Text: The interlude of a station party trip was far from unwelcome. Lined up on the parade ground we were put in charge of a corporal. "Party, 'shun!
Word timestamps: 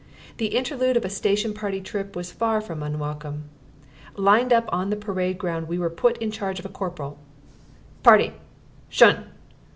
The 0.37 0.47
interlude 0.55 0.97
of 0.97 1.05
a 1.05 1.11
station 1.11 1.53
party 1.53 1.79
trip 1.79 2.15
was 2.15 2.31
far 2.31 2.59
from 2.59 2.81
unwelcome. 2.81 3.43
Lined 4.17 4.51
up 4.51 4.65
on 4.69 4.89
the 4.89 4.95
parade 4.95 5.37
ground 5.37 5.67
we 5.67 5.77
were 5.77 5.91
put 5.91 6.17
in 6.17 6.31
charge 6.31 6.57
of 6.57 6.65
a 6.65 6.69
corporal. 6.69 7.19
"Party, 8.01 8.33
'shun! 8.89 9.25